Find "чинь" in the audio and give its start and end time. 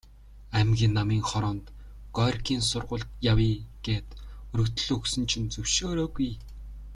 5.31-5.51